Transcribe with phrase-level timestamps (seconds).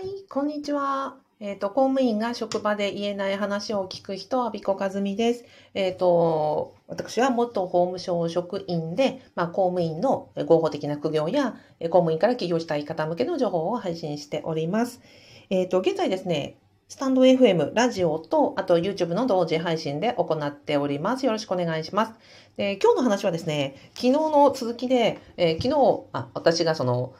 [0.00, 1.16] はい、こんにちは。
[1.40, 5.44] えっ、と、公務員が職場で言えない話を聞く人、阿比子和美です。
[5.74, 15.02] えっ、と、私は元法務省職員で、まあ、公務員の合法的な副業や、公務員から起業したい方向けの情報を配信しております。
[15.50, 16.56] えっ、と、現在ですね、
[16.88, 21.26] スタンド FM、ラジオと、あと YouTube の同時配信で行っております。
[21.26, 22.12] よろしくお願いします。
[22.56, 27.12] で今日の話はですね、昨日の続きで、え、昨日あ、私がその、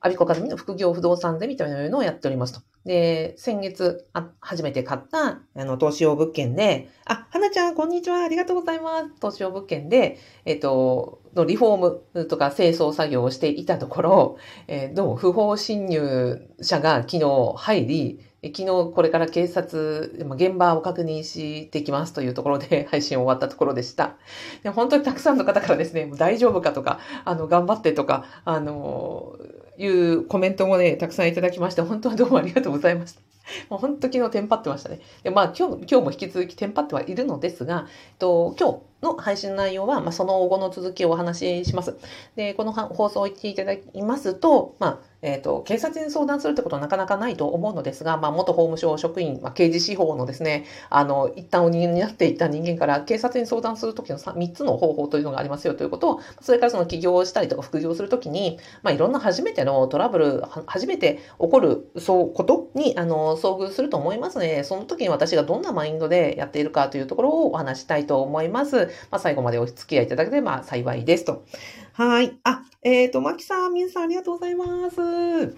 [0.00, 2.62] アビコカズミの副業不動産ゼミというのをやっておりますと。
[2.86, 8.24] で、先月、あ初めて買った、あの、投資用物件で、あ、花ちゃん、こんにちは。
[8.24, 9.20] ありがとうございます。
[9.20, 24.16] 投資用物件で、えっ、と、のリフォームとか清掃作業をしていたところ、えー、どうも不法侵入者が昨日入り、昨日これから警察、現場を確認してきますというところで 配信終わったところでした。
[24.62, 29.36] で本当にたくさんの方からですね、大丈夫かとか、あの、頑張ってとか、あの、
[29.80, 33.20] いうコメントもね、たくさんいただきまして、本当はどうもありがとうございました。
[33.68, 35.00] もう本当昨日テンパってましたね。
[35.22, 41.96] で、まあ今日、今日も引き続きテンパってはいるのですが、えっと、今日、の配信内容は、まあ、その後の続きをお話しします。
[42.36, 68.86] で、この放送を聞いていただきますと、まあ、えっ、ー、と、警察に相談するってことはなかなかないと思うのですが、まあ、元法務省職員、まあ、刑事司法のですね、あの、一旦お人間になっていた人間から警察に相談するときの 3, 3つの方法というのがありますよということを、それからその起業をしたりとか副業するときに、まあ、いろんな初めてのトラブル、初めて起こる、そう、ことに、あの、遭遇すると思いますので、その時に私がどんなマインドでやっているかというところをお話したいと思います。
[69.10, 71.44] まあ、最後までお付き合いいただければ幸いですと。
[71.92, 72.38] はい。
[72.44, 75.56] あ、えっ、ー、と、マキさん、皆さんありがとうございます。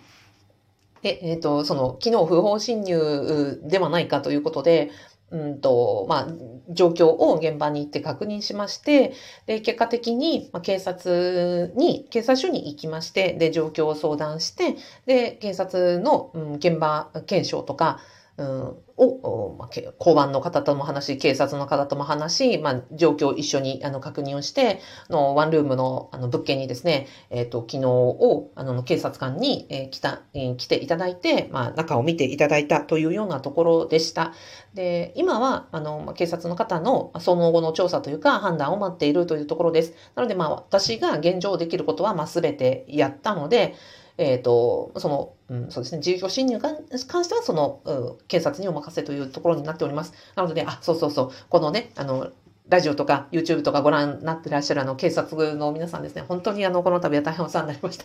[1.02, 4.91] で、えっ、ー、と、その、昨日不法侵入ではないかということで、
[5.30, 6.28] うんと、まあ、
[6.69, 9.14] 状況を現場に行って確認しまして、
[9.47, 17.98] で、結果的に、ま、警察に、警察署に行きまして、で、状況を相談して、で、警察の、うん、現場検証とか、
[18.42, 19.68] うん、を、まあ、
[19.98, 24.80] 交番の方とも話し、警察の方とも話し、まあ、状況を一緒にあの確認をして、
[25.11, 34.34] のワンルームのあの物件にですね、えっ、ー、と、昨日をあの警察官に、えー、来た、えー、来ていただいて、まあ、中を見ていただいたというようなところでした。
[34.74, 39.94] で、今は、あの、警察の方のその後の調査というか判断を待っているというところです。
[40.14, 43.74] なので、まあ、私が現状できることは、まあ、すべてやったので、
[44.18, 46.77] えっ、と、その、うん、そうですね、自由侵入に関
[47.24, 50.12] しては、その、うん、警察にお任せというところになっております。
[50.34, 52.30] なので、あ、そうそうそう、このね、あの、
[52.68, 58.05] ラジオとか YouTube とかご覧になってらっしゃるあの警察の皆さんですね、本当にあの、この度は大変お世話になりました。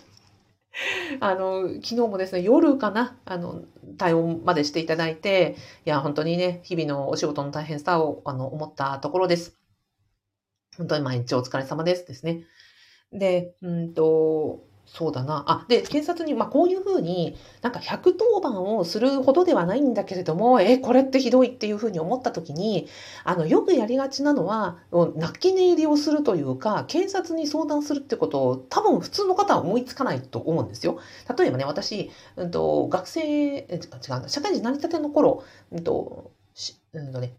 [1.20, 3.62] あの、昨日もですね、夜かな、あの、
[3.98, 9.58] 対応までしていただいて、いや、本当にね、日々のお仕事の大変さを、あの、思ったところです。
[10.78, 12.44] 本当に毎日お疲れ様ですですね。
[13.12, 15.44] で、うんと、そうだな。
[15.48, 22.88] あ、で、警察に、まあ、こういうふうに、なんか110番をするほどではないんだけれども、え、これってひどいっていうふうに思った時に、
[23.26, 24.78] あの、よくやりがちなのは、
[25.16, 31.00] 泣き寝入りをするというか、警察に相談するってことを、多分普通の方は思いつかないと思うんですよ。
[31.38, 35.44] 例えばね、私、うんと、学生、違う社会人成り立ての頃、
[35.74, 36.32] うんと、
[36.94, 37.34] うんとね、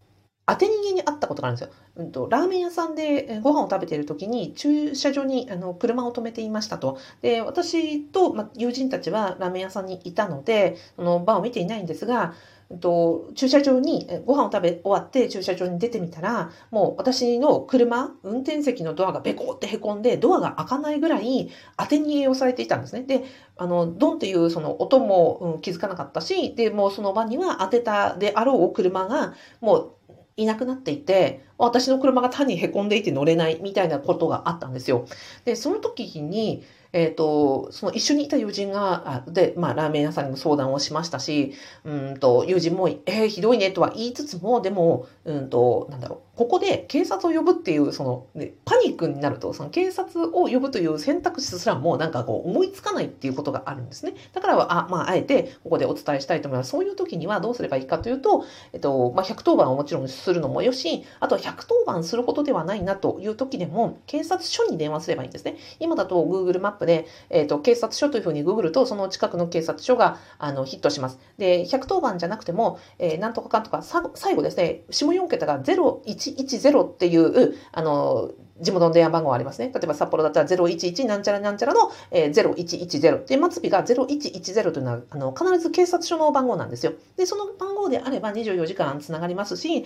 [0.48, 1.74] 当て逃げにあったことがあるんですよ。
[1.96, 6.98] うんと、ラーメン屋さんでご飯を食べている時に駐車場にあの車を止めていましたと。
[7.22, 12.34] で、私と、ま、友人たちはラーメン屋さんにいたので、その場を見ていないんですが、
[12.70, 21.48] うんと駐車場にご飯を食べ終わって駐車場に出てみたら、もう私の車、運転席のドアがベコってへこんで、ドアが開かないぐらい
[21.78, 23.02] 当て逃げをされていたんですね。
[23.04, 23.24] で、
[23.56, 29.32] あの、ドンっていうその音も、うん、気づかなかったし、で、もうその場には当てたであろう車が、
[29.62, 29.92] もう
[30.38, 35.06] いなくなっていて、私の車が単に凹んでいて乗れないみたいなことがあったんですよ。
[35.44, 41.54] で、その時に、えっ、ー、と、その一緒にいた友人が、で、まあ、ラーメン屋さんにも相談をしましたし、
[41.84, 54.14] うんと、友人も、えー、ひどいねとは言いつつも、でも、うんと、なんだろう、ここで警察を呼ぶっていう、その、ね、パニックになると、その警察を呼ぶという選択肢すらもなんかこう思いつかないっていうことがあるんですね。
[54.32, 56.70] だからは、あ、まあ、あえてここでお伝えしたいと思います。
[56.70, 65.56] そういう時にはどうすればいいかというと、えっと、まあ、110番をもちろんするのもよし、あとは110番することではないなという時でも、警察署に電話すればいいんですね。
[65.80, 71.18] 今だと Google マップで、えっと、警察署というふうにググると、その近くの警察署があのヒットします。
[71.36, 79.70] で、110番じゃなくても、えー、なんとかかんとか、最後ですね、下4桁が0、1 110っていう、あの、地元の電話番号がありますね。
[79.74, 83.26] 例えば札幌だったら011なんちゃらなんちゃらの、えー、0110。
[83.26, 86.92] で、末尾が0110というのは、あの、必ず警察署の番号なんですよ。
[87.16, 89.84] で、その番号であれば24時間つながりますし、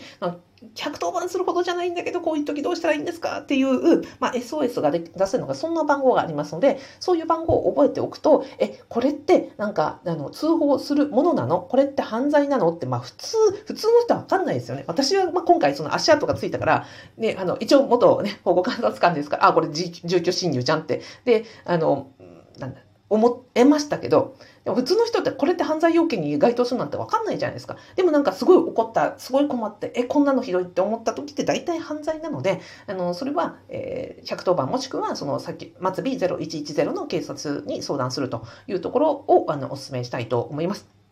[0.74, 11.60] 110番するほどじゃないんだけど、こういう時どうしたらいいんですかっていう、まあ、SOS が出せるのが、そんな番号がありますので、そういう番号を覚えておくと、え、これってなんか、あの、通報するものなの？
[11.60, 12.72] これって犯罪なの？
[12.72, 13.36] って、まあ、普通、
[13.66, 14.84] 普通の人はわかんないですよね。
[14.86, 16.86] 私は、まあ、今回その足跡がついたから、
[17.16, 21.02] ね、あの、一応元ね、保護観察官ですから、あ、これ住居侵入じゃんって。
[21.24, 22.10] で、あの、
[22.58, 22.80] なんだ、
[23.12, 27.76] 思えましたけど、でも普通の人ってこれって犯罪要件に該当するなんて分かんないじゃないですか。
[27.94, 41.02] でもなんかすごい怒った、すごい困って、え、こんなのひどいって思った時って大体犯罪なので、あの、それは、えー、110番もしくはそのさっき、末尾0110の警察に相談するというところをあのお勧めしたいと思います。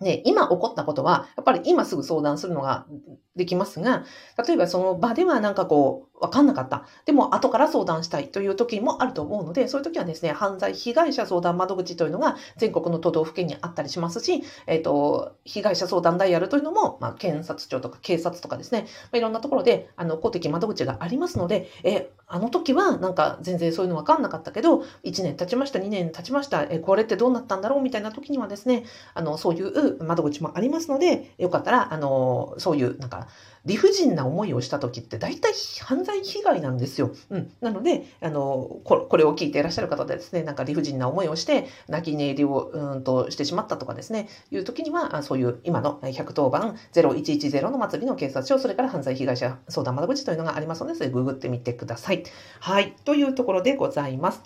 [0.00, 2.86] ね、今起こったことは、やっぱり今すぐ相談するのが
[3.34, 4.04] できますが、
[4.46, 6.84] 例えばその場ではなんかこう、わかんなかった。
[7.04, 28.84] でも後から相談したいという時もあると思うので、そういう時はですね、犯罪被害者相談窓口というのが全国の都道府県にあったりしますし、えっ、ー、と、被害者相談ダイヤルというのも、まあ、検察庁とか警察とかですね、まあ、いろんなところで、あの、公的窓口がありますので、え、あの時はなんか全然そういうのわかんなかったけど、1年経ちました、2年経ちました、え、これってどうなったんだろうみたいな時にはですね、
[29.14, 33.28] あの、そういう窓口もありますので、よかったら、あの、そういう、なんか、
[33.66, 37.12] 理不尽な思いをした時って大体犯罪被害なんですよ。
[37.30, 37.52] うん。
[37.60, 52.22] なので、あの、これを聞いていらっしゃる方でですね、なんか理不尽な思いをして、泣き寝入りをうんとしてしまったとかですね、いう時には、そういう今の110番0110の祭りの警察署、それから犯罪被害者相談窓口というのがありますので、それググってみてください。
[52.60, 52.96] はい。
[53.04, 54.42] というところでございます。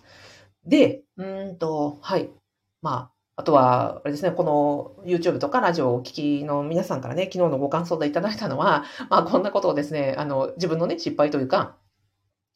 [0.67, 2.31] で、うんと、はい。
[2.83, 11.79] まあ、あとは、あれですね、この YouTube とかラジオをお聞きの皆さんからね、昨日のご感想でいただいたのは、まあこんなことをですね、あの、自分のね、失敗というか、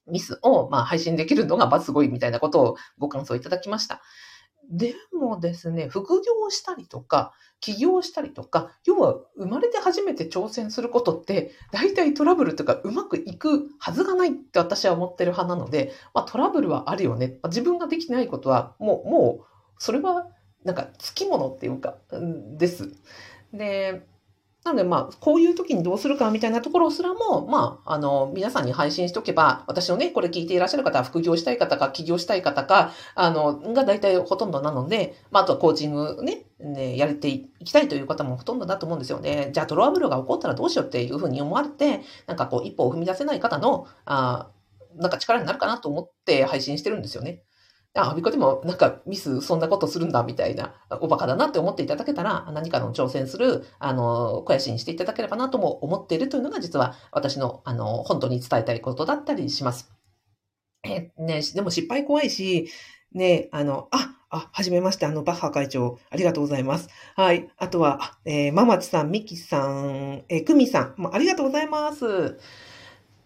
[0.06, 4.02] ミスを、まあ、配信できるのが、ま、すごいみたいなことをご感想いただきました。
[4.70, 17.38] でもですね、副業したりとか、起業したりとか、要は生まれて初めて挑戦することって、大体トラブルとかうまくいくはずがないって私は思ってる派なので、まあ、トラブルはあるよね。
[17.42, 19.44] ま自分ができないことは、もう、もう、
[19.78, 20.26] それは
[20.64, 21.96] なんかつきものっていうか、
[22.56, 22.90] です。
[23.52, 24.02] で、
[24.64, 39.50] なので、まあ、こういう時にどうするかみたいなところすらも、まあ、あの、皆さんに配信しておけば、私のね、これ聞いていらっしゃる方は副業したい方か、起業したい方か、あの、が大体ほとんどなので、まあ、あとはコーチングね、ね、やれていきたいという方もほとんどだと思うんですよね。
[39.52, 44.49] じゃあトラブルが起こったらどうしようっていうふうに思われて、なんかこう、一歩を踏み出せない方の、あ
[44.96, 47.43] なんか力になるかなと思って配信してるんですよね。
[47.94, 59.93] あ、アビコでもなんかミスそんなことするんだみたいな、おバカだなって思っていただけたら、何かの挑戦する、あの、肥やしにしていただければなとも思っているというのが実は私の、あの、本当に伝えたいことだったりします。
[60.85, 62.69] え、ね、でも失敗怖いし、
[63.12, 66.88] ね、あの、あ、あ、はじめまして、あの、バッハ会長、ありがとうございます。
[67.14, 67.49] はい。
[67.56, 72.38] あとは、えー、ママチさん、ミキさん、えー、クミさん、もありがとうございます。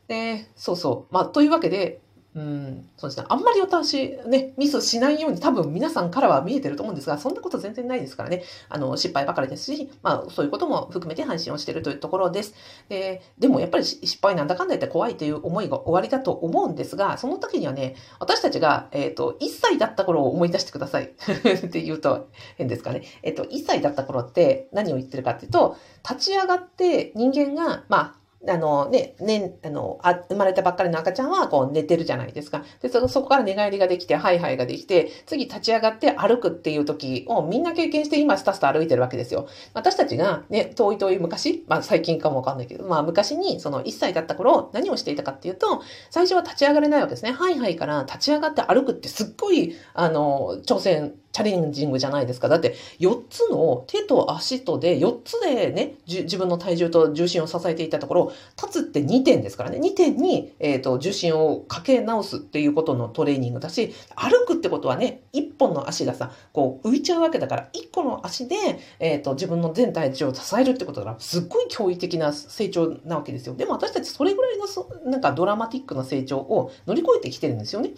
[0.08, 1.14] で、そうそう。
[1.14, 2.02] まあ、というわけで、
[2.34, 3.26] うん、そうですね。
[3.28, 8.44] あんまり私、ね、ミスしないように多分皆さんからは見えてると思うんですが、そんなこと全然ないですからね。
[8.68, 12.54] あの、失敗ばかりですし、まあ、そういうことも含めて配信をしているというところです。
[12.88, 21.04] で、でもやっぱり失敗なんだかんだ言って怖いという思いが終わりだと思うんですが、その時にはね、私たちが、えっ、ー、と、1歳だった頃を思い出してください。
[21.08, 23.02] って言うと変ですかね。
[23.22, 25.76] えっ、ー、と、1歳だった頃って何を言ってるかっていうと、
[26.08, 28.14] 立ち上がって人間が、まあ、
[28.46, 32.62] あのね、ね、あの、あ生まれたばっかりの赤ちゃんはこう寝てるじゃないですか。
[32.80, 39.48] で、そ、そこから寝返りができて、ハイハイができて、次立ち上がって歩くっていう時をみんな経験して今スタスタ歩いてるわけですよ。
[39.74, 47.32] 私たちがね、遠い遠い昔、まあ最近かもわかんないけど、まあ昔にその1歳だった頃何をしていたかっていうと、最初は立ち上がれないわけですね。
[47.32, 52.48] ハイハイから立ち上がって歩くってすっごい、あの、挑戦チャレンジングじゃないですか。
[52.48, 58.27] だって、4つの手と足とで、4つでね、自分の体重と重心を支えていたところ、
[58.60, 59.78] 立つって2点ですからね。
[59.78, 68.56] 2点に、えっ、ー、と、重心をかけ直すっていうことのトレーニングだし、歩くってことはね、1本の足がさ、こう浮いちゃうわけだから、1個の足で、
[68.98, 73.54] えっ、ー、と、自分の全体重を支えるってことだから、すっごい驚異的な成長なわけですよ。
[73.54, 74.66] でも私たちそれぐらいの、
[75.10, 77.90] なんかドラマティックな成長を乗り越えてきてるんですよね。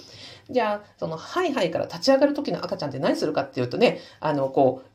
[0.50, 4.90] じゃあ、その、ハイハイから立ち上がる時の赤ちゃんって何するかっていうとね、あの、こう、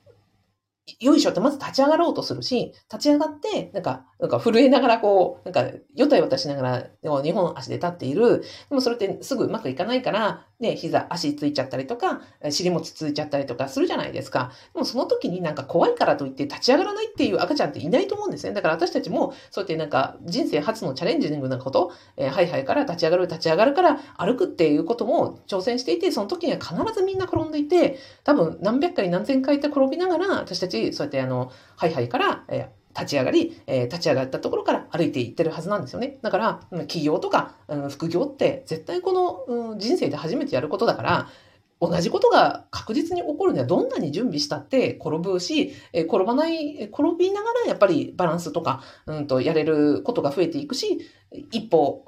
[0.99, 8.43] よいしょってまず立ち上がろうとするし、立ち上がって、なんか、なんか震えながらこう、なんか、よたよたしながら、2本足で立っている。
[8.69, 14.51] でもそれってすぐうまくいかないから、ね、膝、足ついちゃったりとか、尻もついちゃったりとかするじゃないですか。
[14.73, 18.53] でもその時になんか怖いからといって立ち上がらないっていう赤ちゃんっていないと思うんですね。
[18.53, 36.17] だから私たちも、そうやってなんか人生初のチャレンジングなこと、えー、はいはいから立ち上がる、立ち上がるから歩くっていうことも挑戦していて、その時には必ずみんな転んでいて、多分何百回何千回って転びながら、私たちそうやってあの、はいはいから、えー立ち上がり、えー、立ち上がったところから歩いていってるはずなんですよね。
[36.21, 39.13] だから、企業とか、うん、副業って絶対こ
[39.47, 41.27] の、うん、人生で初めてやることだから、
[41.81, 50.99] 同じことが確実に起こるにはどんなに準備したって転ぶし、え転ばない、転びながらやっぱりバランスとか、うんとやれることが増えていくし、
[51.31, 52.05] 一歩、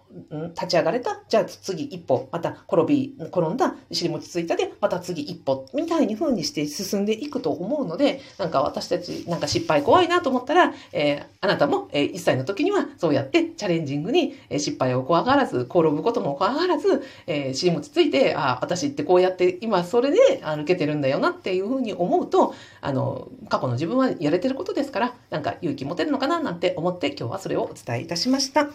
[0.55, 28.69] 立ち上がれた、じゃあ次一歩、また転び、転んだ、尻餅ついたで、また次一歩、みたいに風にして進んでいくと思うので、なんか私たち、なんか失敗怖いなと思ったら、えー、あなたも、えー、1歳の時にはそうやってチャレンジングに、失敗を怖がらず、転ぶことも怖がらず、えー、尻餅ついて、あ、私ってこうやって今それで歩けてるんだよなっていう風に思うと、あの、過去の自分はやれてることですから、なんか勇気持てるのかななんて思って今日はそれをお伝えいたしました。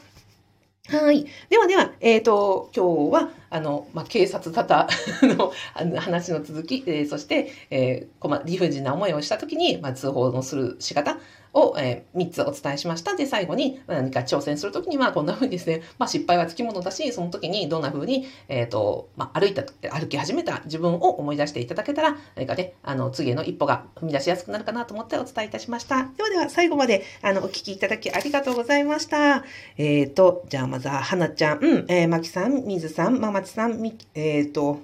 [0.89, 1.25] はい。
[1.49, 4.89] ではでは、えっ、ー、と、今日は、あの、まあ、警察沙汰
[5.39, 5.53] の
[6.01, 11.19] 話の続き、えー、そして、えー、理不尽な思いをしたときに、まあ、通報のする仕方、
[11.55, 13.15] を、えー、3つお伝えしました。
[13.15, 26.09] で、最後に何か挑戦するときにはこんな風にですね、 まあ失敗はつきものだし、その時にどんな風に、えっ、ー、と、まあ歩いた、歩き始めた自分を思い出していただけたら、何かね、あの、次への一歩が踏み出しやすくなるかなと思ってお伝えいたしました。
[26.17, 29.45] ではでは最後まで、あの、お聞きいただきありがとうございました。
[29.77, 34.81] えっ、ー、と、じゃあまずは、はなちゃん、うん、えー、まきさん、みずさん、ままちさん、み、えっ、と、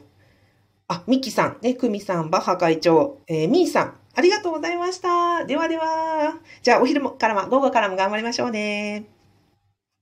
[0.91, 5.45] あ、みきさん、ね、くみさん、バッハ会長、えー、みーさん、ありがとうございました。
[5.47, 6.41] ではでは。
[6.63, 9.18] じゃあ、お昼もからも、午後からも頑張りましょうね。